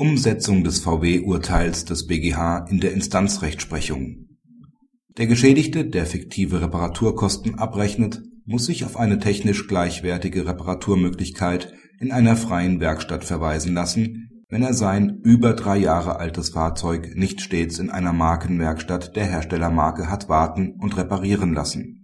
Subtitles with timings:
[0.00, 4.28] Umsetzung des VW-Urteils des BGH in der Instanzrechtsprechung.
[5.18, 12.36] Der Geschädigte, der fiktive Reparaturkosten abrechnet, muss sich auf eine technisch gleichwertige Reparaturmöglichkeit in einer
[12.36, 17.90] freien Werkstatt verweisen lassen, wenn er sein über drei Jahre altes Fahrzeug nicht stets in
[17.90, 21.99] einer Markenwerkstatt der Herstellermarke hat warten und reparieren lassen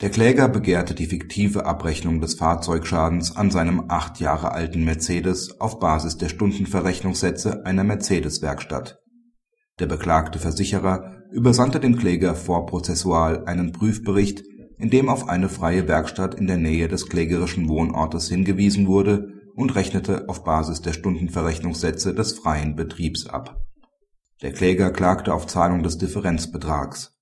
[0.00, 5.78] der Kläger begehrte die fiktive Abrechnung des Fahrzeugschadens an seinem acht Jahre alten Mercedes auf
[5.78, 8.98] Basis der Stundenverrechnungssätze einer Mercedes-Werkstatt.
[9.78, 14.42] Der beklagte Versicherer übersandte dem Kläger vorprozessual einen Prüfbericht,
[14.78, 19.76] in dem auf eine freie Werkstatt in der Nähe des klägerischen Wohnortes hingewiesen wurde und
[19.76, 23.62] rechnete auf Basis der Stundenverrechnungssätze des freien Betriebs ab.
[24.42, 27.14] Der Kläger klagte auf Zahlung des Differenzbetrags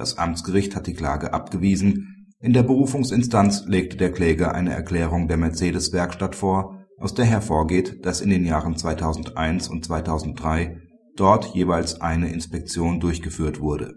[0.00, 5.36] das Amtsgericht hat die Klage abgewiesen, in der Berufungsinstanz legte der Kläger eine Erklärung der
[5.36, 10.80] Mercedes-Werkstatt vor, aus der hervorgeht, dass in den Jahren 2001 und 2003
[11.16, 13.94] dort jeweils eine Inspektion durchgeführt wurde.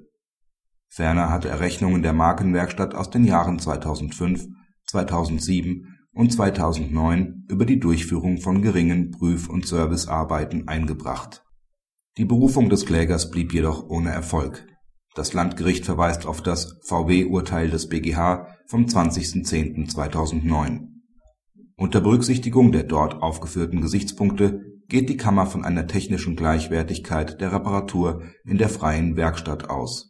[0.90, 4.48] Ferner hatte er Rechnungen der Markenwerkstatt aus den Jahren 2005,
[4.88, 11.44] 2007 und 2009 über die Durchführung von geringen Prüf und Servicearbeiten eingebracht.
[12.18, 14.68] Die Berufung des Klägers blieb jedoch ohne Erfolg
[15.16, 20.88] das Landgericht verweist auf das VW-Urteil des BGH vom 20.10.2009.
[21.76, 28.24] Unter Berücksichtigung der dort aufgeführten Gesichtspunkte geht die Kammer von einer technischen Gleichwertigkeit der Reparatur
[28.46, 30.10] in der freien Werkstatt aus.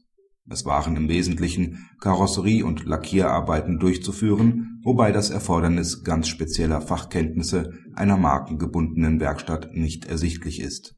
[0.49, 8.17] Es waren im Wesentlichen Karosserie und Lackierarbeiten durchzuführen, wobei das Erfordernis ganz spezieller Fachkenntnisse einer
[8.17, 10.95] markengebundenen Werkstatt nicht ersichtlich ist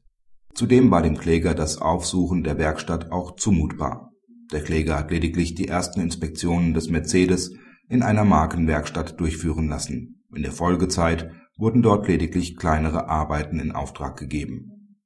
[0.56, 4.12] Zudem war dem Kläger das Aufsuchen der Werkstatt auch zumutbar.
[4.50, 7.52] Der Kläger hat lediglich die ersten Inspektionen des Mercedes
[7.90, 10.24] in einer Markenwerkstatt durchführen lassen.
[10.34, 14.96] In der Folgezeit wurden dort lediglich kleinere Arbeiten in Auftrag gegeben.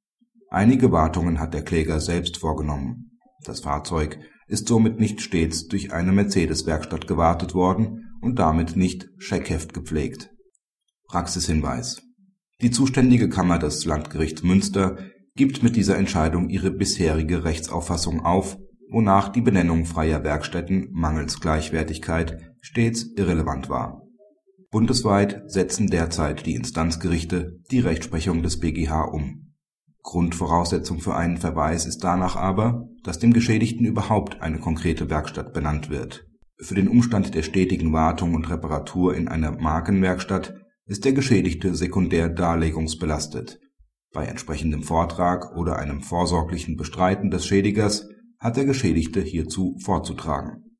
[0.49, 3.19] Einige Wartungen hat der Kläger selbst vorgenommen.
[3.43, 9.73] Das Fahrzeug ist somit nicht stets durch eine Mercedes-Werkstatt gewartet worden und damit nicht Scheckheft
[9.73, 10.29] gepflegt.
[11.07, 12.01] Praxishinweis
[12.61, 14.97] Die zuständige Kammer des Landgerichts Münster
[15.35, 18.57] gibt mit dieser Entscheidung ihre bisherige Rechtsauffassung auf,
[18.89, 24.01] wonach die Benennung freier Werkstätten mangels Gleichwertigkeit stets irrelevant war.
[24.69, 29.53] Bundesweit setzen derzeit die Instanzgerichte die Rechtsprechung des BGH um.
[30.03, 35.89] Grundvoraussetzung für einen Verweis ist danach aber, dass dem Geschädigten überhaupt eine konkrete Werkstatt benannt
[35.89, 36.25] wird.
[36.57, 40.53] Für den Umstand der stetigen Wartung und Reparatur in einer Markenwerkstatt
[40.85, 43.59] ist der Geschädigte sekundär darlegungsbelastet
[44.11, 48.07] bei entsprechendem Vortrag oder einem vorsorglichen Bestreiten des Schädigers
[48.39, 50.77] hat der Geschädigte hierzu vorzutragen.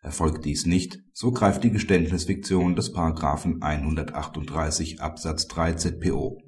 [0.00, 2.94] Erfolgt dies nicht, so greift die Geständnisfiktion des§
[3.62, 6.38] 138 Absatz 3 ZPO.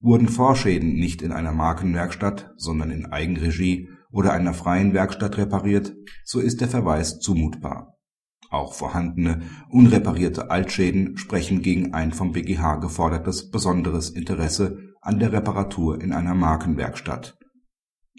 [0.00, 5.94] Wurden Vorschäden nicht in einer Markenwerkstatt, sondern in Eigenregie oder einer freien Werkstatt repariert,
[6.24, 7.99] so ist der Verweis zumutbar
[8.50, 16.00] auch vorhandene unreparierte Altschäden sprechen gegen ein vom BGH gefordertes besonderes Interesse an der Reparatur
[16.00, 17.38] in einer Markenwerkstatt.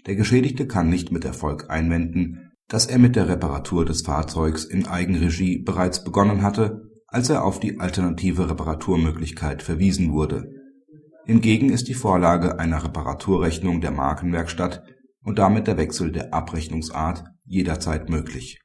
[0.06, 4.86] Der Geschädigte kann nicht mit Erfolg einwenden, dass er mit der Reparatur des Fahrzeugs in
[4.86, 10.48] Eigenregie bereits begonnen hatte, als er auf die alternative Reparaturmöglichkeit verwiesen wurde.
[11.26, 14.82] Hingegen ist die Vorlage einer Reparaturrechnung der Markenwerkstatt
[15.22, 18.62] und damit der Wechsel der Abrechnungsart jederzeit möglich